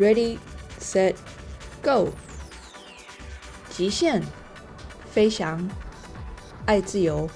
[0.00, 0.38] ，Ready,
[0.80, 1.14] set,
[1.82, 2.08] go！
[3.68, 4.22] 极限
[5.10, 5.68] 飞翔，
[6.64, 7.28] 爱自由，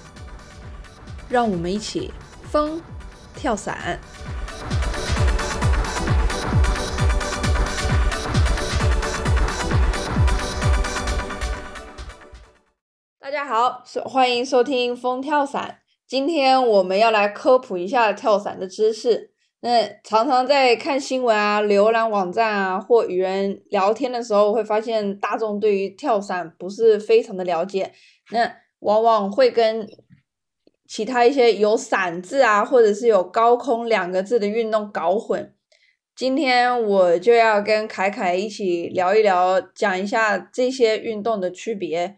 [1.29, 2.11] 让我们一起
[2.49, 2.81] 风
[3.35, 3.99] 跳伞。
[13.19, 15.81] 大家好，欢迎收听风跳伞。
[16.07, 19.32] 今天我们要来科普一下跳伞的知识。
[19.65, 27.93] 那常常在看新闻啊、浏览网站啊，或与人聊天的时候，会发现大众对于跳伞不是非常的了解，
[28.31, 29.87] 那往往会跟
[30.85, 35.55] 其他一些有“伞”字啊，或者是有“高空”两个字的运动搞混。
[36.13, 42.17] 今天我就要跟凯凯一起聊一聊，讲一下这些运动的区别。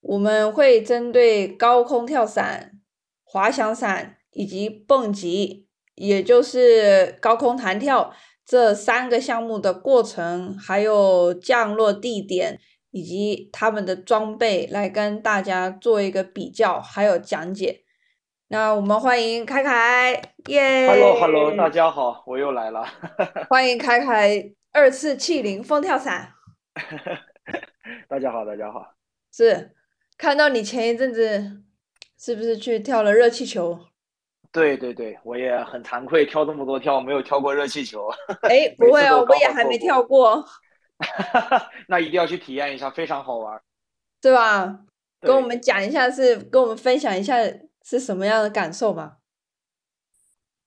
[0.00, 2.80] 我们会针对高空跳伞、
[3.22, 5.66] 滑翔伞以及蹦极。
[6.00, 8.10] 也就是高空弹跳
[8.46, 12.58] 这三个项目的过程，还有降落地点
[12.90, 17.82] 以及他们的装备，来跟大家做一个比较，还有讲解。
[18.48, 22.82] 那我们欢迎凯凯，耶！Hello，Hello，大家好，我又来了。
[23.50, 26.32] 欢迎凯凯二次气灵风跳伞。
[28.08, 28.94] 大家好，大家好。
[29.30, 29.72] 是，
[30.16, 31.60] 看到你前一阵子
[32.18, 33.78] 是不是去跳了热气球？
[34.52, 38.08] 对对对，我也很惭愧，跳这么多跳没有跳过热气球。
[38.42, 40.44] 哎， 不会哦，我也还没跳过。
[41.86, 43.62] 那一定要去体验一下，非常好玩，
[44.20, 44.80] 对吧？
[45.20, 47.36] 跟我们讲一下，是跟我们分享一下
[47.84, 49.18] 是什么样的感受吧。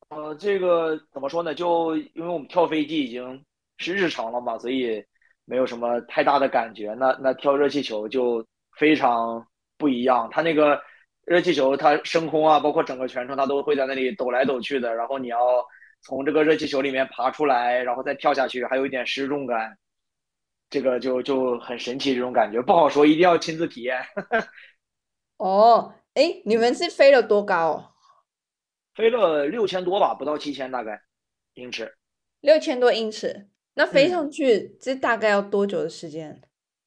[0.09, 1.53] 呃，这个怎么说呢？
[1.53, 3.44] 就因为我们跳飞机已经
[3.78, 5.03] 是日常了嘛，所以
[5.44, 6.94] 没有什么太大的感觉。
[6.94, 8.45] 那那跳热气球就
[8.78, 9.45] 非常
[9.78, 10.81] 不一样，它那个。
[11.25, 14.93] 热气球它升空啊，包括整个全程它都会在那里抖来抖去的。
[14.93, 15.38] 然后你要
[16.02, 19.78] 从这个热气球里面爬出来，然后再跳下去，还有一点失重感，
[20.69, 23.97] 这个就就很神奇，这种感觉不好说，一定要亲自体验。
[25.38, 27.95] 哦，哎，你们是飞了多高？
[28.95, 31.01] 飞了六千多吧，不到七千大概
[31.53, 31.95] 英尺。
[32.41, 36.41] 六千多英尺，那飞上去这大概要多久的时间？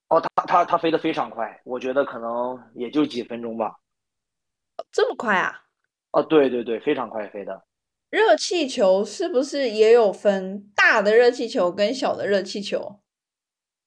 [0.08, 3.75] 哦，它它它飞得非常快，我觉得可能也就几分钟吧。
[4.92, 5.62] 这么快啊！
[6.10, 7.62] 啊，对对对，非常快飞的。
[8.09, 13.00] 热气球是不是也有分大的热气球跟小的热气球？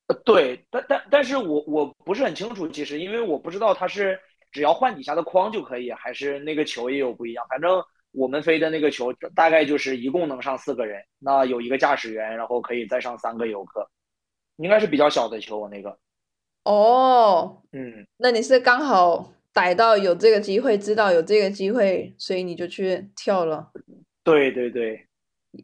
[0.07, 4.19] 呃，对，但但但是我我不是很清楚，其实因为我不知道它是
[4.51, 7.45] 只要换底下的框就可以，还是那个球也有不一样。
[7.49, 13.89] 反正我们飞的那个球大概就是一共能上四个人，那有一个驾驶员，然后可以再上三个游客，
[14.57, 15.97] 应该是比较小的球，我那个。
[16.65, 19.31] 哦，嗯，那你是刚好。
[19.59, 23.71] 逮到有这个机会，知道有这个机会，所以你就去跳了。
[24.23, 25.05] 对对对，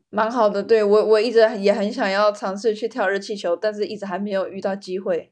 [0.10, 0.62] 蛮好的。
[0.62, 5.32] 对我我一直也很想要尝试去跳热气球，但是一直还没有遇到机会。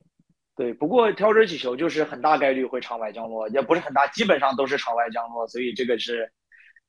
[0.56, 6.32] 对，不过跳热气球就是很大概率会场外降落，也不是很大，基本上都是场外降落，所以这个是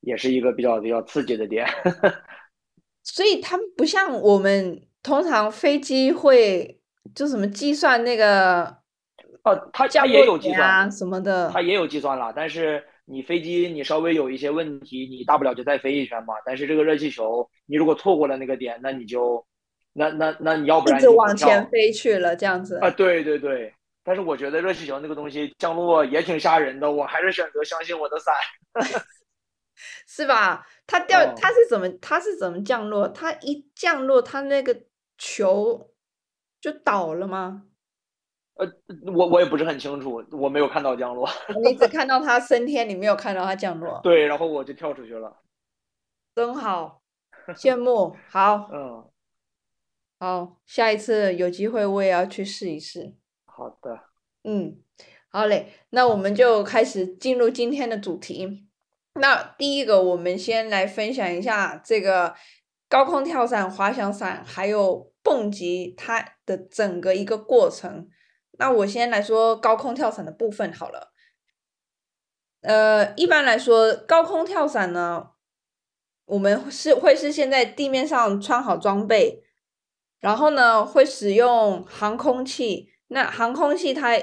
[0.00, 1.66] 也是一个比较比较刺激的点。
[3.02, 6.80] 所以他们不像我们通常飞机会
[7.16, 8.84] 就什么计算那个。
[9.44, 12.32] 哦，他家也有计算啊什么的，他也有计算了。
[12.34, 16.34] 但是你飞机你稍微有一些问题，你大不了就再飞一圈嘛。
[16.44, 19.47] 但是这个热气球，你如果错过了那个点，那你就，
[19.93, 22.78] 那那那你要不然一直往前飞去了这样子。
[22.78, 23.72] 啊，对对对。
[24.03, 28.34] 但是我觉得热气球那个东西降落也挺吓人的，我还是选择相信我的伞，
[30.06, 30.66] 是吧？
[30.87, 33.09] 它掉它是怎么它是怎么降落？
[33.09, 34.75] 它一降落，它那个
[35.16, 35.91] 球
[36.60, 37.65] 就倒了吗？
[38.56, 38.66] 呃，
[39.12, 41.28] 我我也不是很清楚，我没有看到降落。
[41.65, 44.00] 你只看到它升天，你没有看到它降落。
[44.03, 45.41] 对，然后我就跳出去了。
[46.37, 47.03] 真好，
[47.56, 48.16] 羡慕。
[48.28, 49.04] 好，嗯，
[50.20, 53.15] 好，下一次有机会我也要去试一试。
[53.47, 54.00] 好的。
[54.44, 54.78] 嗯，
[55.28, 58.68] 好嘞，那我们就开始进入今天的主题。
[59.15, 62.34] 那第一个，我们先来分享一下这个
[62.89, 68.09] 高空跳伞、滑翔伞还有蹦极它的整个一个过程。
[68.59, 71.12] 那我先来说高空跳伞的部分好了。
[72.62, 75.30] 呃，一般来说，高空跳伞呢，
[76.24, 79.42] 我们是会是先在地面上穿好装备，
[80.18, 82.89] 然后呢，会使用航空器。
[83.09, 84.18] 那航空器它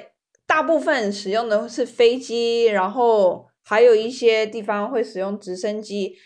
[0.48, 6.18] 大部分使用的是飞机，然后还有一些地方会使用直升机。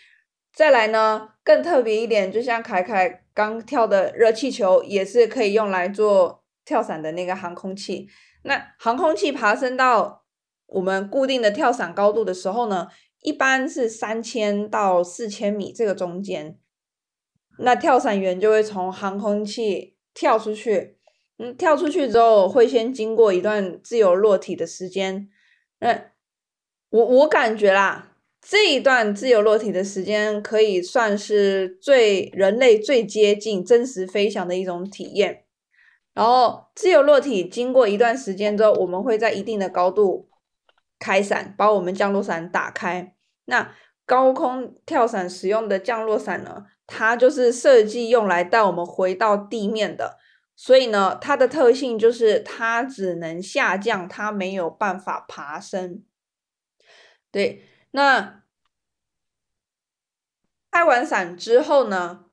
[0.54, 6.45] 再来呢，更特别一点，就像凯凯刚跳的热气球，也是可以用来做。
[6.66, 8.08] 跳伞的那个航空器，
[8.42, 10.24] 那航空器爬升到
[10.66, 12.88] 我们固定的跳伞高度的时候呢，
[13.22, 16.58] 一般是三千到四千米这个中间。
[17.60, 20.98] 那跳伞员就会从航空器跳出去，
[21.38, 25.30] 嗯，跳出去之后会先经过一段自由落体的时间。
[25.78, 26.10] 那
[26.90, 35.45] 我我感觉啦，这一段自由落体的时间可以算是最人类最接近真实飞翔的一种体验。
[36.16, 40.30] 然后自由落体经过一段时间之后，我们会在一定的高度
[40.98, 43.14] 开伞，把我们降落伞打开。
[43.44, 43.74] 那
[44.06, 50.16] 高空跳伞使用的降落伞呢，它就是设计用来带我们回到地面的。
[50.56, 56.02] 所以呢，它的特性就是它只能下降，它没有办法爬升。
[57.30, 58.42] 对，那
[60.70, 62.24] 开完伞之后呢，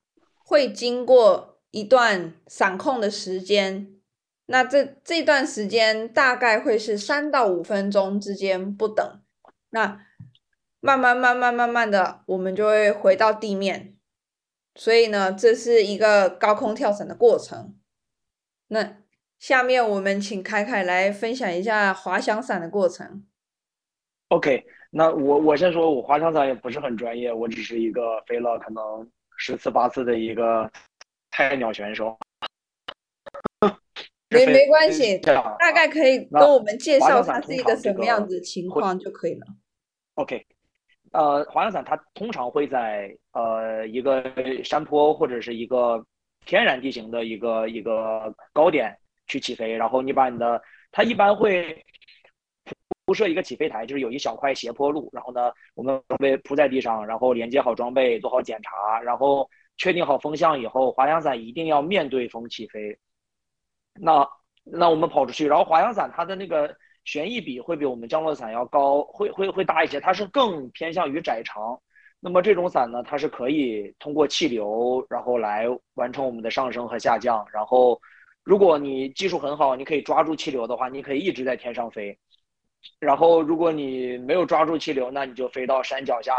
[0.46, 1.53] 会经过。
[1.74, 4.00] 一段伞控的时间，
[4.46, 9.04] 那这这段时间大概会是三到五分钟之间不等。
[9.72, 10.06] 那
[10.80, 13.96] 慢慢慢慢慢慢的，我们就会回到地面。
[14.75, 17.75] 所以呢，这是一个高空跳伞的过程。
[18.68, 18.98] 那
[19.40, 23.25] 下面我们请凯凯来分享一下滑翔伞的过程。
[24.28, 30.72] OK，那我我先说，我滑翔伞也不是很专业，我只是一个飞了可能十次八次的一个。
[31.36, 32.16] 菜鸟选手，
[34.30, 39.48] 没没关系，大概可以跟我们介绍它是一个什么样子情况就可以了。
[40.14, 40.46] OK，
[41.12, 44.24] 呃，滑翔伞它通常会在呃一个
[44.64, 46.06] 山坡或者是一个
[46.46, 48.96] 天然地形的一个一个高点
[49.26, 51.84] 去起飞，然后你把你的它一般会
[53.06, 59.50] 铺设一个起飞台，就是有一小块斜坡路，然后呢，我们装备铺在地上，然后连接好装备，做好检查，然后。
[59.78, 62.98] 确定好风向以后，滑翔伞一定要面对风起飞。
[63.96, 64.28] 那
[64.64, 66.75] 那我们跑出去，然后滑翔伞它的那个
[67.06, 71.80] 旋翼比会比我们降落伞要高，会会会大一些，它是更偏向于窄长。
[72.20, 75.66] 那么这种伞呢，它是可以通过气流，然后来
[75.96, 77.46] 完成我们的上升和下降。
[77.52, 78.00] 然后
[78.44, 82.18] 如果你技术很好，你可以抓住气流的话，你可以一直在天上飞。
[83.00, 86.34] 然后如果你没有抓住气流，那你就飞到山脚下。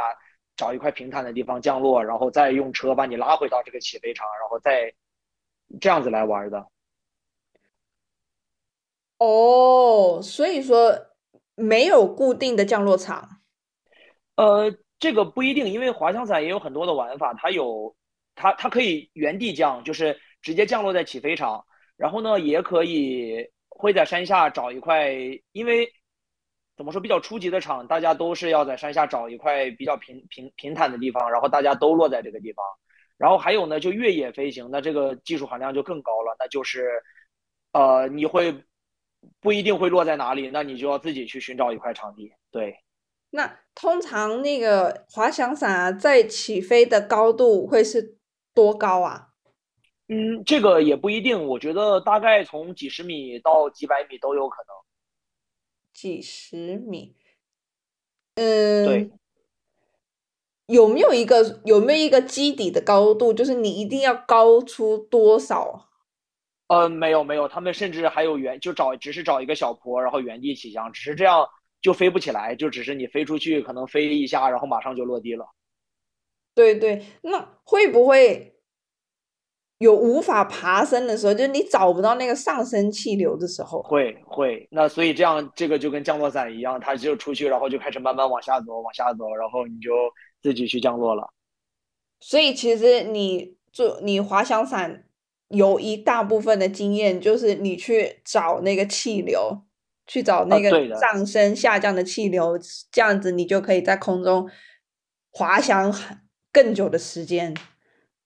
[0.56, 4.94] 找一块平坦的地方降落，然后再用车把你拉回到这个起飞场，然后再
[5.80, 6.68] 这样子来玩的。
[9.18, 10.96] 哦，所以说
[11.54, 13.40] 没有固定的降落场。
[14.36, 17.96] 呃，这个不一定，因为滑翔伞也有很多的玩法，它有
[18.34, 21.64] 它它可以原地降，就是直接降落在起飞场，
[21.96, 25.12] 然后呢，也可以会在山下找一块，
[25.52, 25.92] 因为。
[26.76, 27.00] 怎么说？
[27.00, 32.64] 比较初级的场，大家都是要在山下找一块比较平平平坦的地方，然后大家都落在这个地方。
[33.16, 36.34] 然后还有呢，就越野飞行，那这个技术含量就更高了。
[36.38, 37.02] 那就是，
[37.72, 38.64] 呃，你会
[39.40, 42.32] 不一定会落在哪里，那你就要自己去寻找一块场地。
[42.50, 42.76] 对。
[43.30, 48.16] 那通常那个滑翔伞啊，在起飞的高度会是
[48.52, 49.28] 多高啊？
[50.08, 51.46] 嗯，这个也不一定。
[51.46, 54.83] 我觉得大概从几十米到几百米都有可能。
[55.94, 57.14] 几十米，
[58.34, 59.12] 嗯，
[60.66, 63.32] 有没有一个有没有一个基底的高度？
[63.32, 65.88] 就是你一定要高出多少？
[66.66, 71.48] 嗯，没有没有，他们甚至还有原就找只是找一个小坡，然后原地起降，只是这样
[71.80, 75.46] 就飞不起来，就只是你飞出去可能飞一下，然后马上就落地了。
[76.54, 78.53] 对对，那会不会？
[79.84, 84.66] 有无法爬升的时候，就是你找不到那个上升气流的时候，会会。
[84.70, 89.90] 那所以这样，这个就跟降落伞一样，它就出去，然后就开始慢慢往下走，往下走，然后你就
[90.42, 91.30] 自己去降落了。
[92.20, 95.04] 所以其实你做你滑翔伞
[95.48, 99.62] 有一大部分的经验，就是你去找那个气流，
[100.06, 102.58] 去找那个上升下降的气流，
[102.90, 104.48] 这样子你就可以在空中
[105.30, 105.92] 滑翔
[106.50, 107.54] 更久的时间。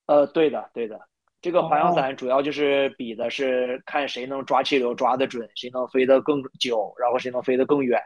[0.07, 1.01] 呃，对的，对的。
[1.49, 7.99] 这个滑翔伞主要就是比的是看谁能抓气流抓得准，谁能飞得更久，然后谁能飞得更远。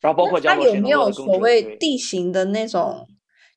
[0.00, 3.06] 然后包括降落有没有所谓地形的那种？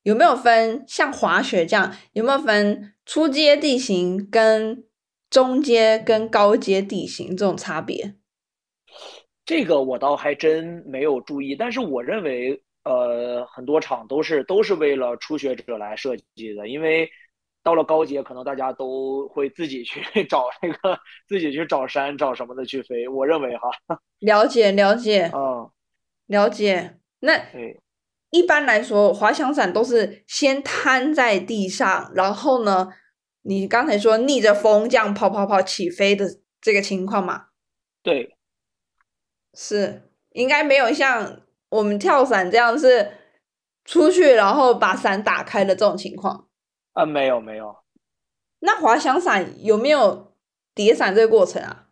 [0.03, 1.95] 有没有分像滑雪这样？
[2.12, 4.83] 有没有分初阶地形跟
[5.29, 8.15] 中阶跟高阶地形这种差别？
[9.45, 17.10] 这个我倒还真没有注意，但是我认为，呃，很多场都是都是为了初学者来设计的，因为。
[17.63, 23.08] 到了高阶，可能大家都会自己去 找那个，自己去找山找什么的去飞。
[23.08, 23.70] 我认为哈，
[24.20, 25.70] 了 解了解，嗯，
[26.27, 26.98] 了解。
[27.20, 27.39] 那
[28.32, 32.89] 一般来说，滑翔伞都是先瘫在地上，然后呢，
[33.44, 36.25] 你刚才说逆着风这样跑跑跑起飞的
[36.60, 37.48] 这个情况嘛？
[38.01, 38.36] 对，
[39.53, 43.12] 是应该没有像我们跳伞这样是
[43.86, 46.48] 出去然后把伞打开的这种情况。
[46.93, 47.75] 啊，没有没有，
[48.60, 50.33] 那滑翔伞有没有
[50.75, 51.88] 叠伞这个过程啊？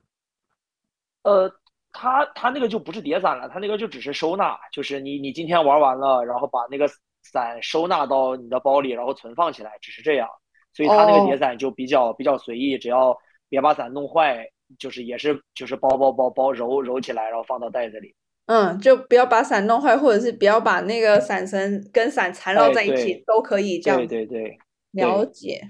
[1.24, 1.52] 呃，
[1.92, 6.90] 它它那个就不是叠伞了，它那个就只是收纳，就是你你今天玩完了，然后把那个
[7.24, 10.28] 伞收纳到你的包里，然后存放起来，只是这样。
[10.74, 13.18] 所以它那个叠伞就比较比较随意，只要
[13.50, 14.46] 别把伞弄坏，
[14.78, 18.16] 就是也是就是包包包包揉揉起来，然后放到袋子里。
[18.46, 23.98] 嗯，就不要把伞弄坏，或者是不要把那个伞绳跟伞缠绕在一起，都可以这样。
[24.00, 24.58] 对对对，
[24.92, 25.68] 了解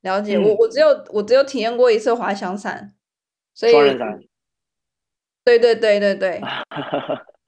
[0.00, 0.38] 了解。
[0.38, 2.94] 我我只有我只有体验过一次滑翔伞，
[3.54, 4.18] 所以双人伞。
[5.44, 6.40] 对对对对对，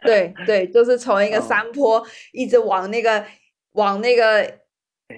[0.04, 3.24] 对 对，就是从一个山坡一直往那个
[3.72, 4.60] 往那个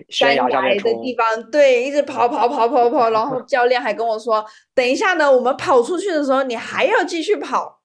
[0.08, 4.42] 山崖的地方，对，一直跑跑跑跑跑，然后 教练还跟我说，
[4.74, 7.82] 等一下呢，我们跑出去的时候，你还要继续跑。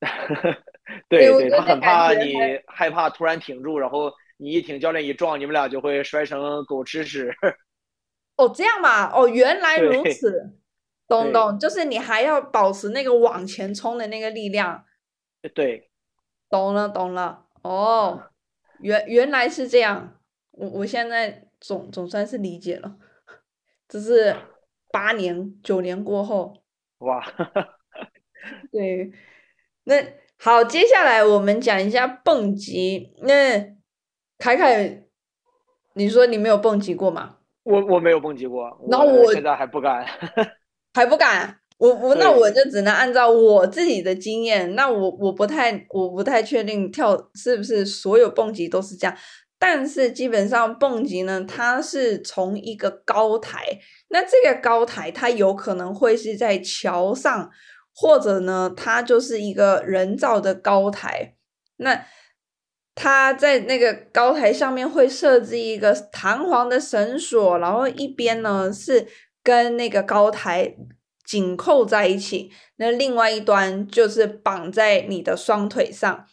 [1.08, 2.34] 对对，他很怕你
[2.66, 4.12] 害怕突然停住，然后
[4.42, 7.32] 你一挺，教练一撞，你们俩就会摔成狗吃屎。
[8.34, 9.08] 哦，这样嘛？
[9.12, 10.52] 哦，原来如此，
[11.06, 14.84] 懂懂，就是你还要保持那个往前冲的那个力量。
[15.54, 15.90] 对，
[16.50, 17.46] 懂了懂了。
[17.62, 18.30] 哦，
[18.80, 20.18] 原原来是这样，
[20.50, 22.96] 我我现在总总算是理解了。
[23.86, 24.34] 这是
[24.90, 26.64] 八年九年过后，
[26.98, 27.24] 哇，
[28.72, 29.12] 对。
[29.84, 29.94] 那
[30.38, 33.14] 好，接下来我们讲一下蹦极。
[33.22, 33.76] 那
[34.42, 35.04] 凯凯，
[35.92, 37.36] 你说你没有蹦极过吗？
[37.62, 40.04] 我我没有蹦极过，那我现在还不敢，
[40.94, 41.60] 还不敢。
[41.78, 44.74] 我我那我就只能按照我自己的经验。
[44.74, 49.16] 那我我不太我不太确定跳是不是所有蹦极都是这样，
[49.60, 53.64] 但是基本上蹦极呢，它是从一个高台，
[54.08, 57.48] 那这个高台它有可能会是在桥上。
[57.94, 61.34] 或者呢，它就是一个人造的高台，
[61.76, 62.06] 那
[62.94, 69.06] 它在那个高台上面会设置一个弹簧的绳索，然后一边呢是
[69.42, 70.74] 跟那个高台
[71.24, 76.26] 紧扣在一起，那另外一端就是绑在你的双腿上，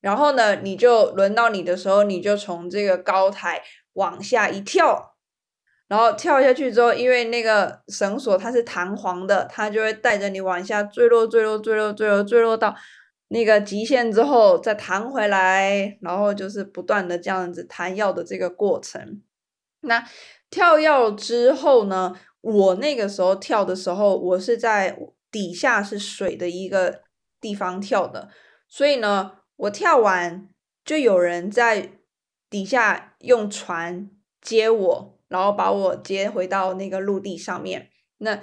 [0.00, 3.62] 然后呢，你就轮到你的时候，你就从这个高台
[3.92, 5.08] 往下一跳。
[5.88, 12.72] 然后跳下去之后，因为那个绳索它是弹簧的，它就会带着你往下坠落、坠落、坠落、坠落、坠落到
[13.30, 19.22] 那个极限之后再弹回来，然后就是不断的这样子弹药的这个过程。
[19.80, 20.06] 那
[20.50, 24.98] 跳药之后呢，我那个时候跳的时候，我是在
[25.30, 27.02] 底下是水的一个
[27.40, 28.28] 地方跳的，
[28.68, 30.48] 所以呢，我跳完
[30.84, 31.90] 就有人在
[32.48, 34.10] 底下用船
[34.40, 35.16] 接我。
[35.30, 37.88] 然后把我接回到那个陆地上面。
[38.18, 38.40] 那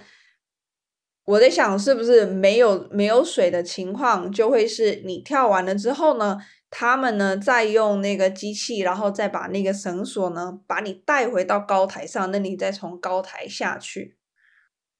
[1.27, 6.38] 我在想，是不是没有没有水的情况，就会是你跳完了之后呢？
[6.69, 14.17] 他们呢再用那个机器，然后再把那个绳索呢把你带回到高台上，那你再从高台下去，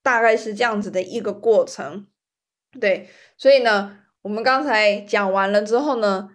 [0.04, 2.08] 大概是这样子的一个过程。
[2.78, 6.30] 对，所以呢，我们刚才讲完了之后呢。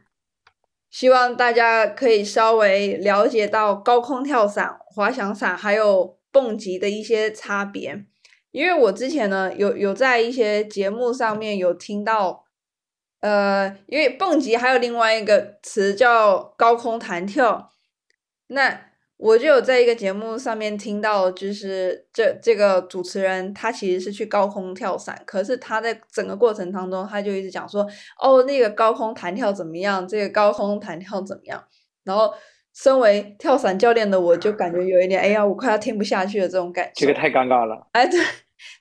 [0.91, 8.05] 希望大家可以稍微了解到高空跳伞、滑翔伞还有蹦极的一些差别，
[8.53, 12.45] 因为我之前呢有有在一些节目上面有听到，
[13.21, 17.73] 呃，因为蹦极还有另外一个词叫高空弹跳，
[18.47, 18.93] 那。
[19.19, 27.87] 我就有在一个节目上面听到，就是这这个主持人他其实是去高空跳伞，可是他在整个过程当中，他就一直讲说，
[28.21, 30.09] 哦，那个高空弹跳怎么样？
[30.09, 31.63] 这个高空弹跳怎么样？
[32.03, 32.35] 然后，
[32.75, 36.93] 身为跳伞教练的我，就感觉有一点，哎呀，我快要听不下去了这种感觉。
[36.95, 37.89] 这个太尴尬了。
[37.93, 38.21] 哎，对。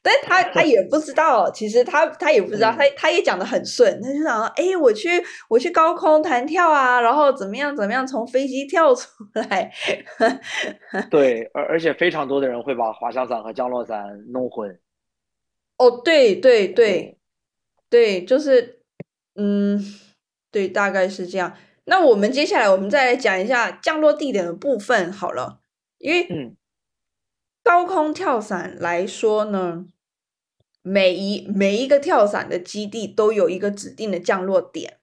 [0.04, 5.10] 但他他也不知道，其实他他也不知道，他他也讲的很顺，他就想说，哎，我去
[5.50, 9.72] 我去高空弹跳啊，然后怎么样怎么样从飞机跳出来。
[11.10, 14.80] 对，而而且非常多的人会把滑翔伞和降落伞弄混。
[15.78, 17.18] 哦，对对对
[17.90, 18.82] 对，就是，
[19.36, 19.84] 嗯，
[20.52, 21.54] 对，大概是这样。
[21.86, 25.62] 那我们接下来我们再来讲一下降落地点的部分好了，
[25.98, 26.56] 因为嗯。
[27.64, 29.86] 高空跳伞来说呢，
[30.82, 34.98] 每一每一个跳伞的基地都有一个指定的降落点，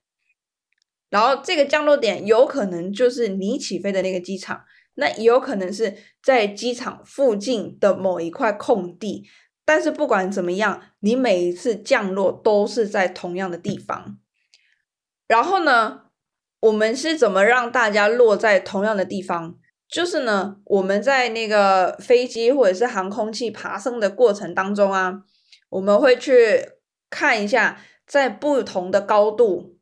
[1.09, 9.29] 然后这个降落点有可能就是你起飞的那个机场，那也有可能是在机场附近的某一块空地。
[9.63, 14.19] 但是不管怎么样，你每一次降落都是在同样的地方。
[15.29, 16.08] 然后呢，
[16.61, 19.55] 我们是怎么让大家落在同样的地方？
[19.87, 25.23] 就是呢，我们在那个飞机或者是航空器爬升的过程当中啊，
[25.69, 26.63] 我们会去
[27.09, 29.77] 看一下在不同的高度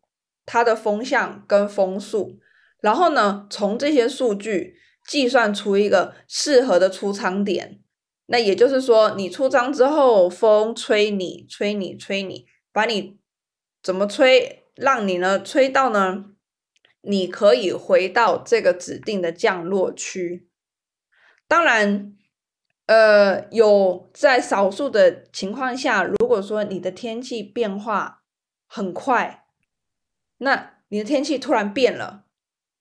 [0.46, 2.40] 它的风向跟风速，
[2.80, 7.80] 然后呢，从这些数据计算出一个适合的出舱点，
[8.28, 13.18] 那也就是说，你出舱之后，风吹你，吹你，吹你，把你
[13.84, 16.26] 怎么吹，让你呢吹到呢？
[17.02, 20.48] 你可以回到这个指定的降落区。
[21.48, 22.16] 当然，
[22.86, 28.24] 呃，有在少数的情况下，如果说你的天气变化
[28.68, 29.46] 很快，
[30.40, 32.26] 那你的天气突然变了，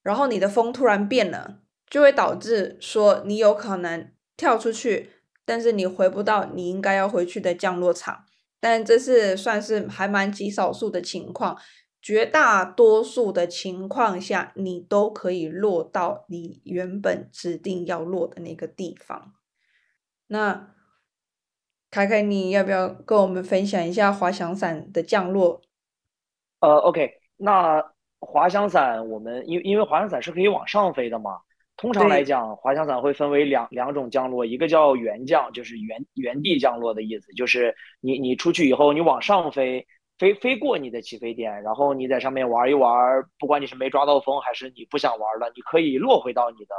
[0.02, 5.10] 然后你的风突然变了，就会导致说你有可能跳出去。
[5.48, 8.24] 但是你回不到你应该要回去的降落场，
[8.58, 11.56] 但这是算是还蛮极少数的情况，
[12.06, 19.32] 绝大多数的情况下，你都可以落到你原本指定要落的那个地方。
[20.28, 20.72] 那
[21.90, 25.60] 凯凯，你要不要跟我们分享一下滑翔伞的降落？
[26.60, 27.82] 呃，OK，那
[28.20, 31.40] 滑翔伞我们因因为滑翔伞是可以往上飞的嘛。
[31.76, 39.84] 通常来讲，滑翔伞会分为两两种降落，一个叫原降，就是原原地降落的意思，就是你你出去以后，你往上飞，
[40.18, 42.92] 飞飞过你的起飞点，然后你在上面玩一玩，
[43.38, 46.74] 不管你是没抓到风还是你不想玩了，你可以落回到你的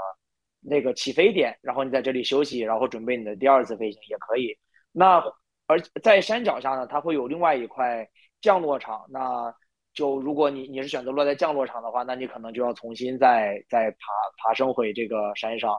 [0.62, 4.56] 那个起飞点，然后你在这里休息，然后准备你的第二次飞行也可以。
[4.92, 5.24] 那
[5.68, 8.08] 而在山脚下呢，它会有另外一块
[8.42, 9.54] 降落场，那。
[9.94, 13.98] 就如果你你是选择落在降落场的话，那你可能就要重新再再爬
[14.38, 15.76] 爬升回这个山上。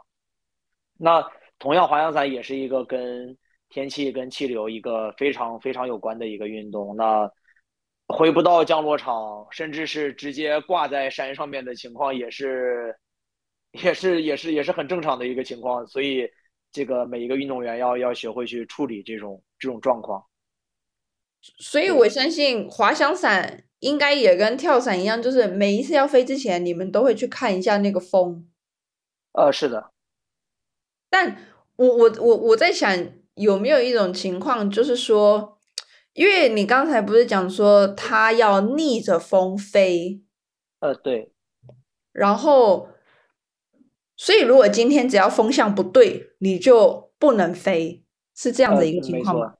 [0.98, 1.24] 那
[1.60, 3.38] 同样，滑翔伞也是一个跟
[3.68, 6.96] 天气跟气流一个非常非常有关的一个运动。
[6.96, 7.30] 那
[8.08, 12.96] 回不到降落场，甚至是直接挂在山上面的情况，也是
[13.72, 15.86] 也是也是也是很正常的一个情况。
[15.86, 16.28] 所以，
[16.72, 20.24] 这个每一个运动员要要学会去处理这种这种状况。
[21.40, 23.64] 所以我相信滑翔伞。
[23.80, 28.50] 应该也跟跳伞一样，就是每一次要飞之前，你们都会去看一下那个风。
[29.30, 29.92] 呃，是的。
[31.08, 35.57] 但我我我我在想，有没有一种情况，就是说，
[36.18, 40.20] 因为你刚才不是讲说它要逆着风飞？
[40.80, 41.32] 呃，对。
[42.10, 42.88] 然后，
[44.16, 48.04] 所以如果今天只要风向不对，你就不能飞，
[48.34, 49.54] 是这样的一个情况吗？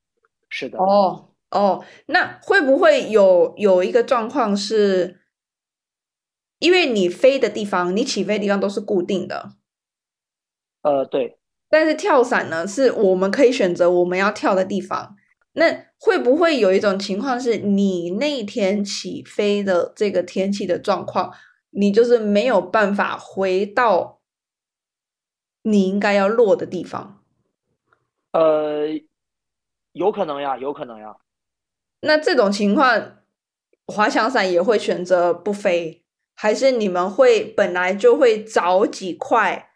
[0.49, 0.77] 是的。
[0.81, 1.31] 哦。
[1.53, 5.21] 哦，那会不会有有一个状况是，
[6.59, 9.53] 因为你飞的地方，你起飞的地方都是固定的？
[10.83, 11.39] 呃，对。
[11.71, 15.15] 但是跳伞呢，是我们可以选择我们要跳的地方。
[15.59, 21.35] 那会不会有一种情况是，你那天起飞的这个天气的状况，
[21.71, 24.21] 你就是没有办法回到
[25.63, 27.25] 你应该要落的地方？
[28.31, 28.87] 呃，
[29.91, 31.17] 有可能呀，有可能呀。
[32.03, 33.17] 那这种情况，
[33.87, 36.05] 滑翔伞也会选择不飞，
[36.37, 39.73] 还是你们会本来就会找几块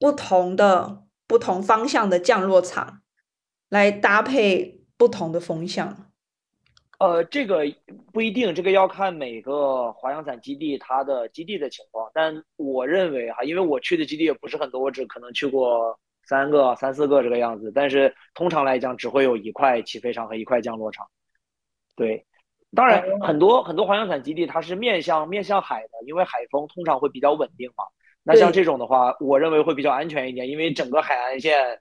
[0.00, 3.02] 不同的、不同方向的降落场
[3.68, 5.96] 来搭配不同的风向？
[6.98, 7.64] 呃，这个
[8.12, 12.10] 不一定，这个要看每个滑翔伞基地它的基地的情况。
[12.12, 17.72] 但我认为哈，因为我去的基地也不是很多，我只可能去过三个、三四个这个样子。
[17.74, 21.08] 但是通常来讲，只会有一块起飞场和一块降落场。
[21.96, 22.26] 对，
[22.74, 27.84] 当然很多很多滑翔伞基地它是面向面向海的，因为海风通常会比较稳定嘛。
[28.22, 31.80] 那像这种的话，我认为会比较安全一点，因为整个海岸线，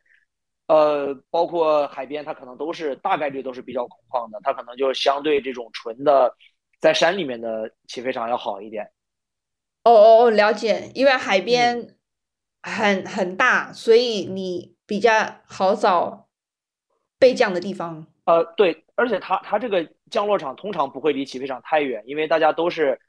[0.70, 6.32] 呃，包括海边，它可能都是大概率都是比较空旷的，它可能就相对这种纯的
[6.80, 8.92] 在山里面的起飞场要好一点。
[9.84, 11.96] 哦哦哦，了解，因为海边
[12.62, 16.28] 很很大，所以你比较好找
[17.18, 18.06] 备降的地方。
[18.26, 23.00] 呃，对，而且它它这个降落场通常不会离起飞场太远，因为大家都是，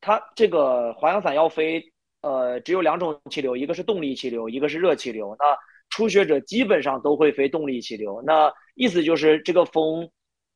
[0.00, 5.36] 它这个滑翔伞要飞，呃，只有两种气流，一个是动力气流，一个是热气流。
[5.38, 5.56] 那
[5.90, 10.10] 初学者基本上都会飞动力气流，那意思就是这个风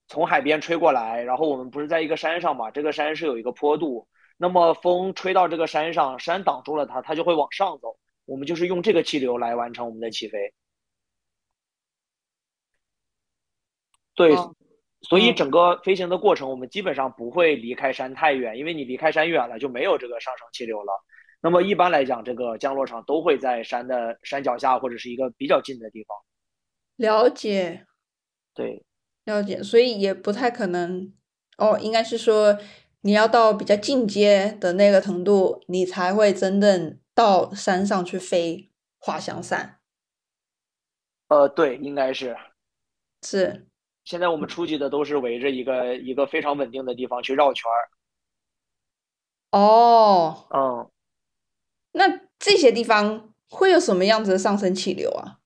[0.09, 10.53] 从海边吹过来，然后我们不是在一个山上嘛，这个山是有一个坡度，那么风吹到这个山上，山挡住了它，它就会往上走，我们就是用这个气流来完成我们的起飞。
[14.15, 14.35] 对，
[15.03, 20.93] 所以整个飞行的过程，我们基本上不会离开山太远，因为你离开山远了，就没有这个上升气流了。
[21.41, 26.17] 那么一般来讲，这个降落场都会在山的山脚下或者是一个比较近的地方。
[26.97, 27.87] 了解，
[28.55, 28.85] 对，
[29.25, 31.13] 了解，所以也不太可能
[31.57, 32.59] 哦，应该是说
[33.03, 39.79] 你要到比较进阶的那个程度，你才会真正到山上去飞滑翔伞。
[41.29, 42.37] 呃，对，应该是，
[43.23, 43.69] 是。
[44.05, 47.79] 现在我们出去的都是围着一个一个非常稳定的地方去绕圈儿。
[49.53, 50.91] 哦，嗯，
[51.99, 55.39] 那这些地方会有什么样子的上升气流啊？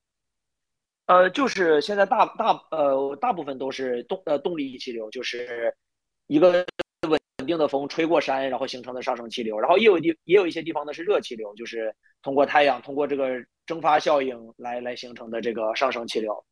[1.07, 5.75] 呃，就是现在大大呃大部分都是动呃动力气流，就是
[6.27, 6.65] 一个
[7.09, 9.59] 稳定的风吹过山，然后形成的上升气流。
[9.59, 13.29] 然后也有地也有一些地方呢是热气流，就是通过太阳通过这个
[13.67, 16.45] 蒸发效应来来形成的这个上升气流。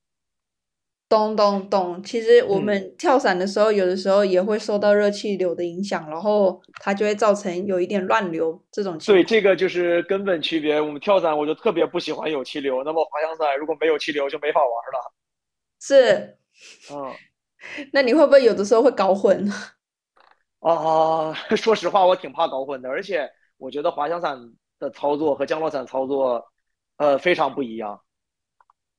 [1.11, 10.81] 懂懂懂，其实我嗯，们跳伞的时候，有的时候也会受到热气流的影响，然后它就会造成有一点乱流这种情对，这个就是根本区别。
[10.81, 15.13] 我们跳伞我就特别不喜欢有气流，那么滑翔伞如果没有气流就没法玩了。
[15.81, 16.39] 是，
[16.93, 17.13] 嗯
[17.93, 19.51] 那你会不会有的时候会搞混？
[20.61, 24.39] 啊， 说实话，我挺怕搞混的，而且我觉得滑翔伞
[24.79, 26.47] 的操作和降落伞操作，
[26.99, 28.01] 呃，非常不一样。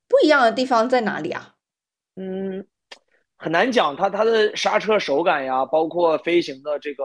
[0.10, 1.56] 不一样的地方在哪里啊？
[2.16, 2.66] 嗯，
[3.38, 7.04] 很难讲它它的刹车手感呀，包括飞行的这个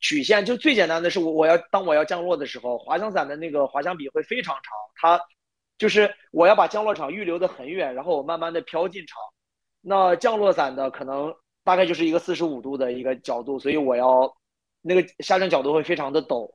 [0.00, 0.44] 曲线。
[0.44, 4.62] 就最简单的是我我要当我要降落的时候，滑翔伞的那个滑翔比会非常长，
[4.96, 5.20] 它
[5.78, 9.18] 就是我要把降落场预留的很远，然后我慢慢的飘进场。
[9.80, 11.34] 那降落伞的可能
[11.64, 14.30] 大概就是一个四十五度的一个角度，所以我要
[14.82, 16.52] 那个下降角度会非常的陡。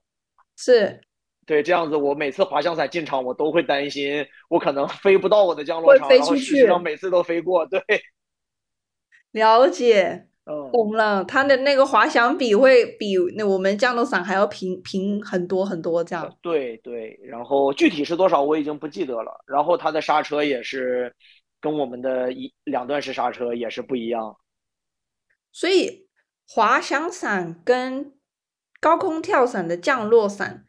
[0.58, 1.02] 是
[1.46, 7.66] 对，这样子我每次滑翔伞进场，我都会担心我可能飞不到我的降落场，会飞然后出去，事实上每次都飞过。
[7.68, 7.82] 对，
[9.32, 10.72] 了解，嗯。
[10.72, 11.24] 懂了。
[11.24, 16.38] 它的那个滑翔比会比那我们降落伞还要平平很多很多，这呃，样。
[16.42, 19.44] 对对，然后具体是多少我已经不记得了。
[19.46, 21.14] 然后它的刹车也是
[21.62, 24.36] 跟我们的一两段式刹车也是不一样。
[25.52, 26.08] 所以
[26.48, 28.14] 滑翔伞跟
[28.80, 30.65] 高空跳伞的降落伞，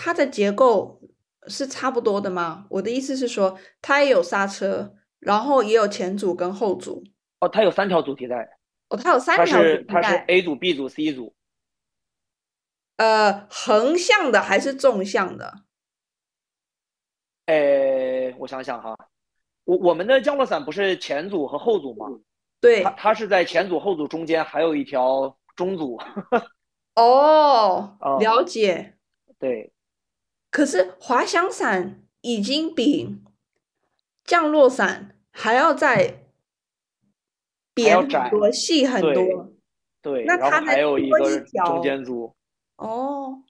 [0.00, 1.02] 它的结构
[1.48, 2.66] 是差不多的吗？
[2.70, 7.02] 我的意思是说，它也有刹车，然后也有前组跟后组。
[7.40, 8.48] 哦，它有三条主题带，
[8.90, 11.34] 哦，它有三条主是它是，A 组、B 组、C 组。
[12.98, 15.62] 呃，横向的还是纵向的？
[17.46, 18.96] 哎，我想想哈，
[19.64, 22.06] 我我们的降落伞不是前组和后组吗？
[22.60, 25.98] 对，它它是在前组后组中间还有一条中组。
[26.94, 28.94] 哦，嗯，了解。
[29.40, 29.72] 对，
[30.58, 33.20] 可是滑翔伞已经比
[34.24, 36.24] 降落伞还要再还
[37.72, 38.28] 扁很。
[38.28, 39.52] 多、细很多。
[40.02, 42.34] 对，那它还有一个中，间组。
[42.74, 43.40] 哦，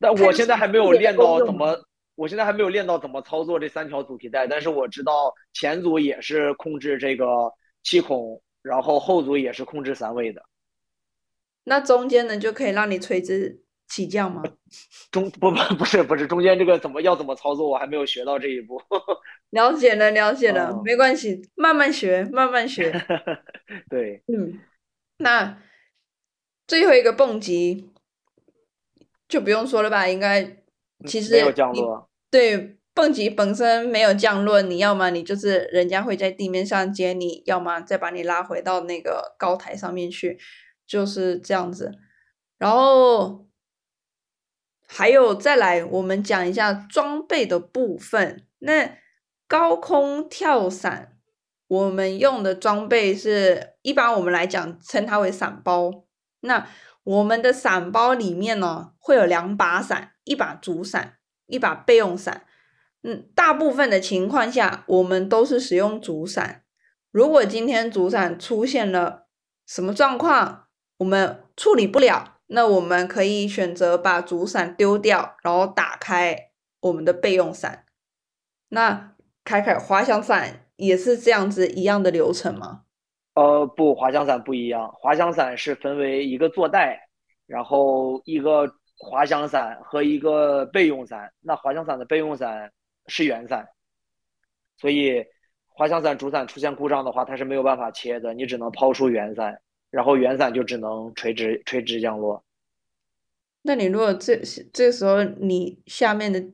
[0.00, 1.14] 但它有什么我现在还没有练？
[1.14, 1.78] 到怎么，
[2.14, 7.26] 我现在还没有练到怎么操作这三条主题带，但是我知道前组也是控制这个
[7.82, 10.42] 气孔，然后后组也是控制伞位的。
[11.64, 14.42] 那中间呢就可以让你垂直起降吗？
[15.10, 18.80] 中不不 不是不是中间这个怎么要怎么操作，我还没有学到这一步。
[19.50, 22.92] 了解了，了解了，嗯，没关系，慢慢学，慢慢学。
[23.88, 24.58] 对，嗯，
[25.18, 25.62] 那
[26.66, 27.90] 最后一个蹦极
[29.28, 30.08] 就不用说了吧？
[30.08, 30.56] 应该
[31.06, 32.10] 其实没有降落。
[32.28, 40.38] 对蹦极本身没有降落，你要么你就是人家会在地面上接你，要么再把你拉回到那个高台上面去，
[40.86, 41.92] 就是这样子。
[42.58, 43.45] 然后
[44.86, 48.46] 还有再来，我们讲一下装备的部分。
[48.60, 48.96] 那
[49.48, 51.16] 高空跳伞，
[51.68, 56.04] 我们用的装备是一般我们来讲称它为伞包。
[56.40, 56.66] 那
[57.04, 62.44] 我们的伞包里面呢，会有两把伞，一把主伞，一把备用伞。
[63.02, 66.62] 嗯，大部分的情况下，我们都是使用主伞。
[67.12, 69.26] 如果今天主伞出现了
[69.66, 70.66] 什么状况，
[70.98, 77.84] 我们处理不了，那我们可以选择把主伞丢掉，然后打开我们的备用伞。
[78.68, 82.82] 那凯凯滑翔伞也是这样子一样的流程吗？
[83.34, 87.08] 呃，不，滑翔伞不一样，滑翔伞是分为一个坐带，
[87.46, 91.32] 然后一个滑翔伞和一个备用伞。
[91.40, 92.72] 那滑翔伞的备用伞
[93.08, 93.68] 是圆伞，
[94.78, 95.24] 所以
[95.68, 99.60] 滑翔伞主伞出现故障的话，它是没有办法切的，你只能抛出圆伞，
[99.96, 102.44] 然后圆伞就只能垂直垂直降落。
[103.62, 104.36] 那你如果这
[104.70, 106.44] 这时候你下面的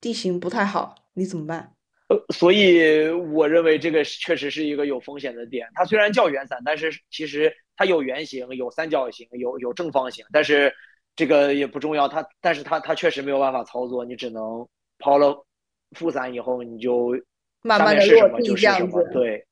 [0.00, 1.72] 地形不太好，你怎么办？
[2.06, 5.66] 呃所以我认为这个确实是一个有风险的点。
[5.74, 10.72] 它虽然叫圆伞，但是其实它有圆形、有三角形、有有正方形，但是
[11.16, 12.06] 这个也不重要。
[12.06, 14.68] 它但是它它确实没有办法操作，你只能
[15.00, 15.44] 抛了
[15.92, 17.18] 副伞以后，你就
[17.62, 18.78] 慢慢的落地这就是什么。
[18.78, 19.10] 样子。
[19.12, 19.44] 对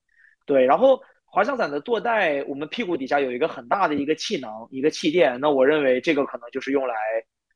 [0.47, 5.41] 对，然后滑翔伞的坐带，我们屁股底下有一个很大的一个气囊，一个气垫。
[5.41, 6.95] 那我认为这个可能就是用来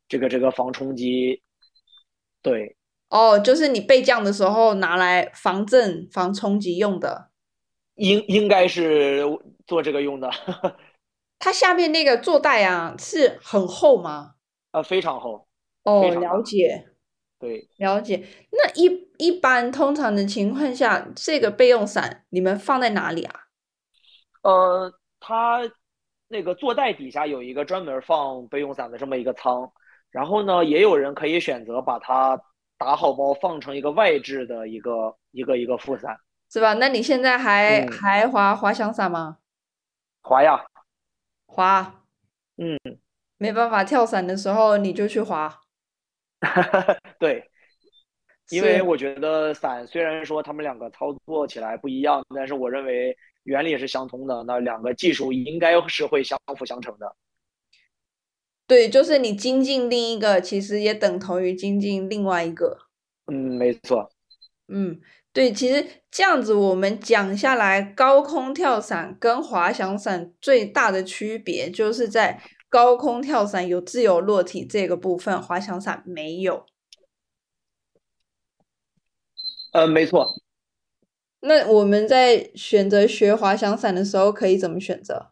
[0.09, 1.43] 这个这个防冲击。
[2.41, 2.75] 对，
[3.11, 7.29] 哦，就是你备降的时候拿来防震、防冲击用的。
[7.97, 9.23] 应应该是
[9.67, 10.31] 做这个用的。
[11.39, 14.37] 它下面那个坐带啊，是很厚吗？
[14.73, 15.47] 呃，非常厚，
[15.83, 16.09] 哦。
[16.15, 16.87] 了解。
[17.39, 18.25] 对，了解。
[18.53, 23.41] 那一一般通常的情况下，这个备用伞你们放在哪里啊？
[24.47, 25.61] 呃，它
[26.29, 29.73] 那个坐带底下有一个专门放备用伞的这么一个仓，
[30.09, 32.41] 然后呢，也有人可以选择把它
[32.79, 36.17] 打好包放成一个外置的一个一个一个副伞，
[36.49, 36.75] 是吧？
[36.75, 39.39] 那你现在还、嗯还滑滑翔伞吗？
[40.23, 40.65] 滑呀，
[41.47, 42.05] 滑，
[42.57, 42.79] 嗯，
[43.39, 45.61] 没办法跳伞的时候你就去滑。
[47.19, 47.51] 对，
[48.51, 57.17] 因为我觉得伞虽然说他们两个操作起来不一样，但是我认为原理是相通的，那两个技术应该是会相辅相成的。
[58.67, 62.77] 对，就是你精进另一个，其实也等同于精进另外一个。
[63.27, 64.11] 嗯，没错。
[64.67, 65.01] 嗯，
[65.33, 76.67] 对，其实这样子我们讲下来，高空跳伞跟滑翔伞最大的区别就是在高空跳伞有自由落体这个部分，滑翔伞没有。
[79.73, 80.27] 呃，没错。
[81.41, 85.31] 那我们在选择学滑翔伞的时候，可以怎么选择？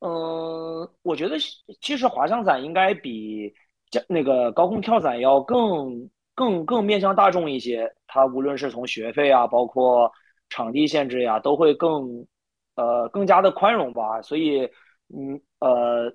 [0.00, 1.36] 嗯，我觉得
[1.80, 3.52] 其实滑翔伞应该比
[4.08, 7.90] 那个高空跳伞要更更更面向大众一些。
[8.06, 10.10] 它无论是从学费啊，包括
[10.50, 12.26] 场地限制呀，都会更
[12.76, 14.20] 呃更加的宽容吧。
[14.22, 14.68] 所以，
[15.08, 16.12] 嗯呃，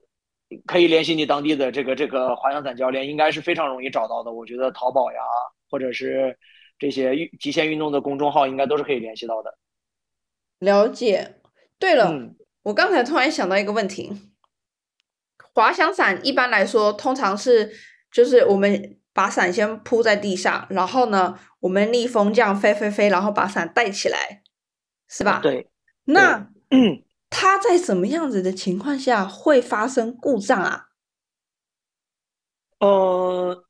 [0.65, 4.32] 可以联系你当地的这个这个滑翔伞教练，应该是非常容易找到的。
[4.32, 5.19] 我觉得淘宝呀，
[5.69, 6.38] 或者是
[6.79, 9.57] 这些运极限运动的公众号，应该都是可以联系到的。
[10.59, 11.35] 了解。
[11.77, 12.35] 对了，嗯。
[12.63, 14.11] 我刚才突然想到一个问题，
[15.53, 17.71] 滑翔伞一般来说通常是
[18.11, 24.43] 就是我们把伞先铺在地上，然后呢，我们逆风这样飞飞飞，然后把伞带起来，
[25.07, 25.39] 是吧？。
[25.41, 25.69] 对，
[26.03, 30.89] 那嗯 它在什么样子的情况下会发生故障啊？
[32.79, 33.65] 呃，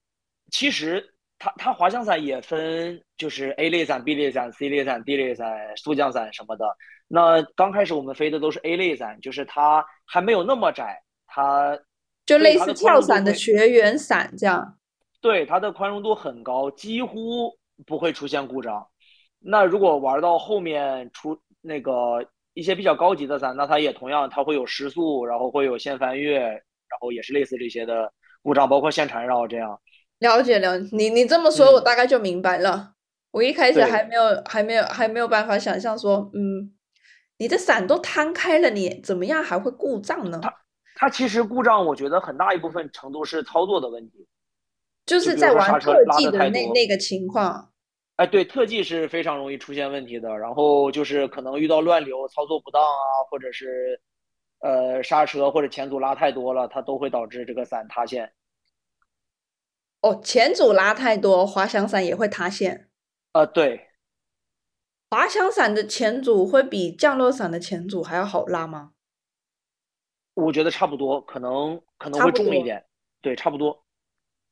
[0.50, 6.66] 其实它它滑翔伞也分，就是 A 类伞、B 类伞、C 类伞、D 类伞、速降伞什么的。
[7.08, 11.80] 那刚开始我们飞的都是 A 类伞，就是它还没有那么窄，它
[12.26, 14.78] 就类似跳伞的学员伞这样。
[15.22, 18.86] 对它的宽容度很高，几乎不会出现故障。
[19.40, 29.80] 那如果玩到后面出那个一些比较高级的伞，那它也同样它会有失速，然后会有线翻越，然后也是类似这些的故障，包括线缠绕这样。
[30.20, 32.94] 了解了，你你这么说，我嗯大概就明白了。
[33.32, 36.74] 我一开始还没有还没有还没有办法想象说，嗯，
[37.38, 40.40] 你的伞都摊开了，你怎么样还会故障呢？
[40.42, 40.54] 它
[40.96, 44.28] 它其实故障，我觉得很大一部分程度是操作的问题。
[45.06, 47.72] 就就是在玩特技的那那个情况。
[48.18, 50.38] 哎，对，特技是非常容易出现问题的。
[50.38, 54.00] 然后就是可能遇到乱流、操作不当啊，或者是
[54.60, 58.30] 呃刹车或者前阻拉太多了，它都会导致这个伞塌陷。
[60.02, 62.90] 哦，前组拉太多，滑翔伞也会塌陷。
[63.34, 63.90] 呃，对，
[65.10, 68.94] 滑翔伞的前组会比降落伞的前组还要好拉吗？
[70.36, 72.86] 我觉得差不多，可能可能会重一点。
[73.22, 73.86] 对，差不多。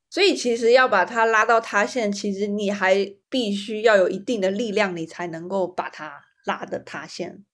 [0.10, 7.46] 所以其实要把它拉到塌陷，其实你还必须要有一定的力量，你才能够把它拉的塌陷。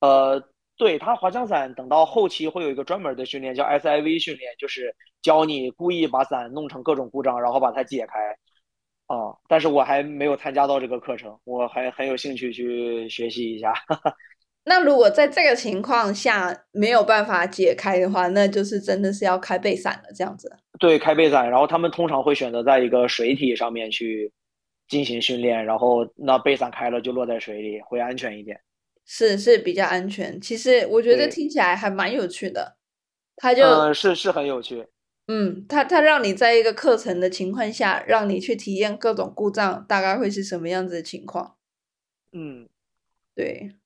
[0.00, 0.42] 呃，
[0.76, 8.18] 对，它滑翔伞等到后期会有一个专门的训练，叫 SIV 训练，就是教你故意把伞弄成各种故障，然后把它解开。
[9.06, 13.72] 啊，但是我还没有参加到这个课程，我还很有兴趣去学习一下。
[14.64, 20.54] 那如果在这个情况下没有办法解开的话，那就是真的是要开背伞了，这样子。
[20.78, 24.30] 对，开背伞，然后他们通常会选择在一个水体上面去
[24.88, 28.60] 进行训练，然后那背伞开了就落在水里，会安全一点。
[29.06, 30.38] 是是比较安全。
[30.38, 32.76] 其实我觉得听起来还蛮有趣的。
[33.36, 34.86] 他就嗯，是是很有趣。
[35.30, 41.56] 嗯，他他让你在一个课程的情况下，让你去体验各种故障，大概会是什么样子的情况？
[42.32, 42.66] 嗯，
[43.34, 43.76] 对。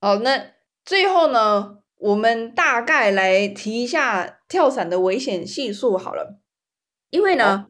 [0.00, 0.52] 好，那
[0.86, 6.40] 最后呢，我们大概来提一下跳伞的危险系数好了。
[7.10, 7.66] 因为呢，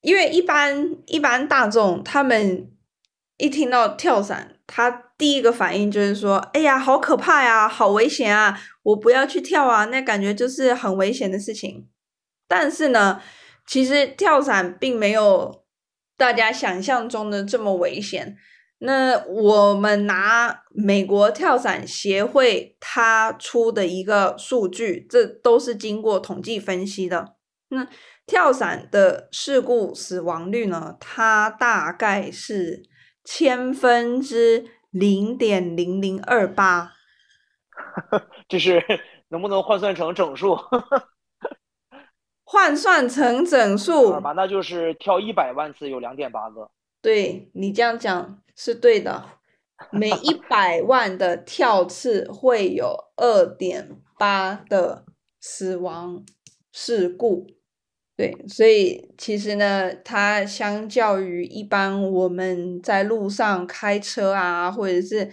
[0.00, 2.72] 因为一般一般大众他们
[3.36, 11.88] 一听到跳伞，他第一个反应就是说：“哎呀，好可怕呀，好危险啊，我不要去跳啊！”那感觉就是很危险的事情。
[12.46, 13.20] 但是呢，
[13.66, 15.64] 其实跳伞并没有
[16.16, 18.36] 大家想象中的这么危险。
[18.78, 27.34] 那我们拿美国跳伞协会它出的一个数据，这都是经过统计分析的。
[27.70, 27.86] 那
[28.24, 32.84] 跳伞的事故死亡率呢，它大概是
[33.24, 36.94] 千分之零点零零二八。
[38.48, 38.82] 这是
[39.28, 40.56] 能不能换算成整数？
[42.44, 46.70] 换算成整数，吧，那就是跳一百万次有两点八个。
[47.02, 49.26] 对你这样讲是对的，
[49.90, 55.04] 每一百万的跳次会有二点八的
[55.40, 56.24] 死亡
[56.72, 57.46] 事故。
[58.18, 65.30] 对，所以其实呢，它相较于一般我们在路上开车啊，或者是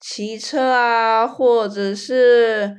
[0.00, 2.74] 骑车啊，或者是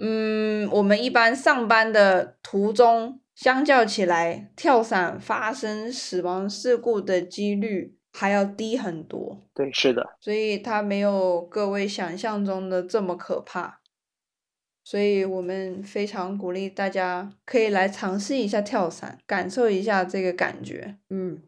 [0.00, 9.48] 嗯，我们一般上班的途中，相较起来，跳伞发生死亡事故的几率还要低很多。
[9.52, 10.06] 对，是的。
[10.20, 13.79] 所以它没有各位想象中的这么可怕。
[14.90, 20.96] 所以我们非常鼓励大家可以来尝试一下跳伞，感受一下这个感觉。
[21.10, 21.40] 嗯，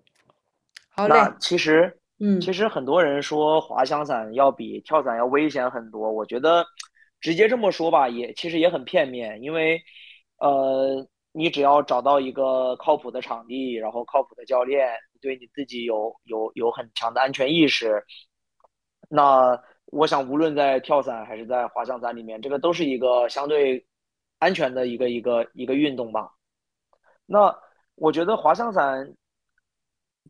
[0.91, 1.17] 好嘞。
[1.41, 6.09] 其实，嗯，其实很多人说滑翔伞要比跳伞要危险很多。
[6.13, 6.65] 我觉得
[7.21, 9.43] 直接这么说吧，也其实也很片面。
[9.43, 9.83] 因为，
[10.39, 14.87] 呃，你只要找到一个靠谱的场地，然后靠谱的教练，
[15.21, 18.05] 对你自己有有有很强的安全意识，
[19.11, 19.61] 那。
[19.87, 23.85] 我想，无论在跳伞还是在滑翔伞里面，这个都是一个相对
[24.39, 26.33] 安全的一个一个一个运动吧。
[27.27, 27.55] 那
[27.97, 29.15] 我觉得滑翔伞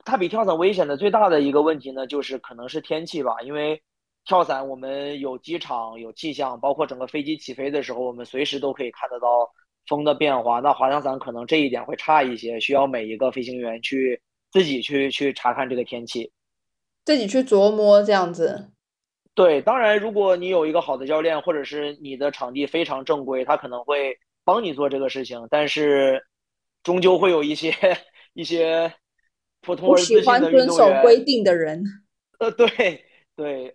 [0.04, 3.40] 它比跳伞危险的最大的一个问题呢，就是可能是天气吧。
[3.42, 3.80] 因为
[4.24, 9.48] 跳伞我们有机场有气象，包括整个飞机起飞的时候，我们随时都可以看得到
[9.86, 10.58] 风的变化。
[10.58, 16.32] 那滑翔伞可能这一点会差一些，需要每一个飞行员去自己去去查看这个天气，
[17.04, 18.70] 自己去琢磨这样子。
[19.34, 24.14] 对，当然，如果你有一个好的教练，或者是你的场地非常正规，他可能会
[24.44, 25.48] 帮你做这个事情。
[25.50, 26.22] 但是，
[26.82, 27.72] 终究会有一些
[28.34, 28.92] 一些
[29.62, 31.82] 普通而自信的运动遵守规定的人。
[32.40, 33.02] 呃，对
[33.34, 33.74] 对，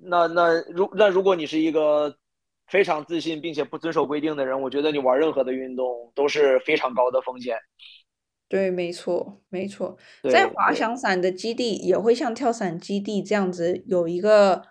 [0.00, 2.16] 那那如那如果你是一个
[2.68, 7.58] 非常自信并且不遵守规定的人，我觉得你玩任何的运动都是非常高的风险。
[8.48, 9.98] 对，没错，没错，
[10.32, 14.62] 在滑翔伞的基地也会像跳伞基地这样子有一个。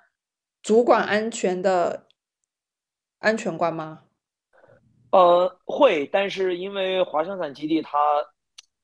[0.67, 2.07] 主管安全的
[3.19, 4.03] 安全观吗？
[5.13, 7.97] 呃，会，但是因为滑翔伞基地它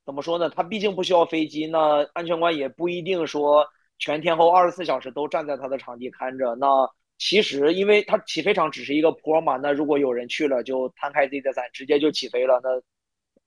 [0.06, 0.50] 怎么说呢？
[0.50, 3.68] 它毕竟不需要飞机，那安全官也不一定说
[4.00, 6.56] 全天候二十四小时都站在他的场地看着。
[6.56, 12.62] 那其实，因为它起飞场只是一个坡嘛，那如果有人去了，就摊开自己的伞，直接就起飞了。
[12.64, 12.70] 那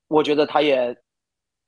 [0.09, 0.94] 我觉得他也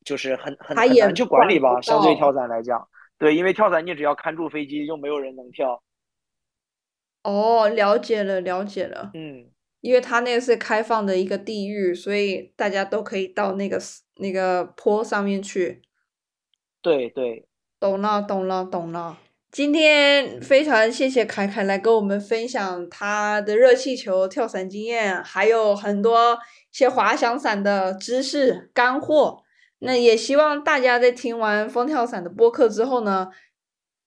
[0.04, 5.82] 就是很很很难去管理吧，相对跳伞来讲，对，因为跳伞你只要看住飞机，就没有人能跳。
[7.28, 9.10] 哦，了解了，了解了。
[9.12, 9.44] 嗯，
[9.82, 13.78] 因为它那个是开放的一个地域，所以大家都可以到那个
[14.16, 15.82] 那个坡上面去。
[16.80, 17.46] 对对，
[17.78, 19.18] 懂了，懂了，懂了。
[19.52, 29.42] 今天非常谢谢凯凯来跟我们分享他的热气球跳伞经验，还有很多一些滑翔伞的知识干货。
[29.80, 33.28] 那也希望大家在听完风跳伞的播客之后呢，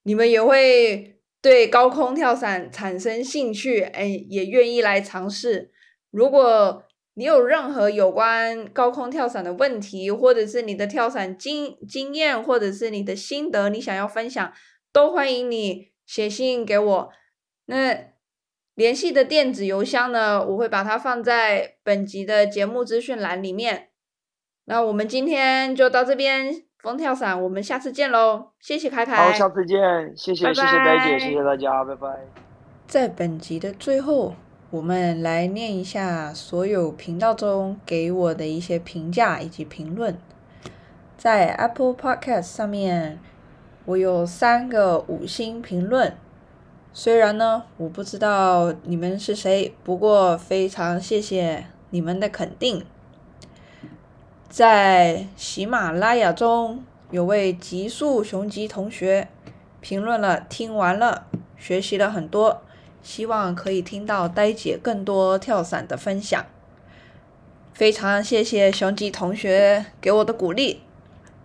[0.03, 1.19] 你们也会。
[1.41, 5.71] 对高空跳伞产生兴趣，哎，也愿意来尝试。
[6.11, 6.83] 如果
[7.15, 14.53] 你有任何有关高空跳伞的问题，或者是你的跳伞经经验，或者是你的心得，你想要分享，
[14.93, 17.09] 都欢迎你写信给我。
[17.65, 18.11] 那
[18.75, 23.89] 联系的电子邮箱呢，我会把它放在本集的节目资讯栏里面。
[24.65, 26.63] 那我们今天就到这边。
[26.81, 28.47] 风跳伞，我们下次见喽！
[28.59, 29.15] 谢谢凯凯。
[29.15, 29.77] 好，下次见，
[30.17, 32.07] 谢谢谢谢白姐，谢谢大家，拜拜。
[32.87, 34.33] 在本集的最后，
[34.71, 40.17] 我们来念一下所有频道中给我的一些评价以及评论。
[41.15, 43.19] 在 Apple Podcast 上面，
[43.85, 46.17] 我有三个五星评论。
[46.91, 52.83] 虽然呢，我不知道你们是谁，不过非常谢谢你们的肯定。
[54.51, 59.29] 在喜马拉雅中有位极速雄鸡同学
[59.79, 61.25] 评论了，听完了，
[61.57, 62.61] 学习了很多，
[63.01, 66.45] 希望可以听到呆姐更多跳伞的分享。
[67.73, 70.81] 非常谢谢雄鸡同学给我的鼓励，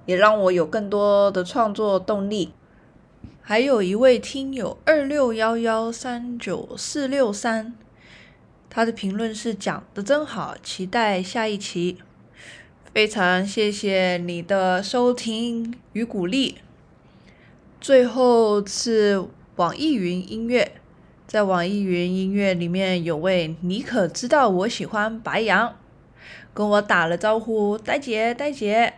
[0.07, 2.52] 也让我有更多的创作动力。
[3.40, 7.72] 还有一位听友二六幺幺三九四六三，
[8.68, 11.98] 他的评论是讲的真好，期待下一期。
[12.97, 16.57] 非常谢谢你的收听与鼓励。
[17.78, 19.22] 最后是
[19.57, 20.72] 网易云音乐，
[21.26, 25.76] 在网易云音乐里面有位你可知道我喜欢白羊，
[26.55, 28.94] 跟我打了招呼，呆姐呆姐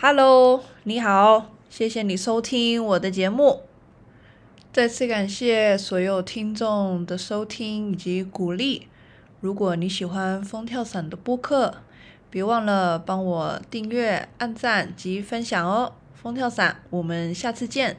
[0.00, 3.62] ，Hello，你好，谢谢你收听我的节目。
[4.72, 8.86] 再次感谢所有听众的收听以及鼓励。
[9.40, 11.78] 如果你喜欢风跳伞的播客，
[12.32, 15.92] 别忘了帮我订阅、按赞及分享哦。
[16.14, 17.98] 风跳伞，我们下次见。